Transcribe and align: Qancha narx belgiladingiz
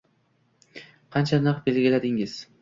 Qancha 1.17 1.39
narx 1.49 1.61
belgiladingiz 1.69 2.41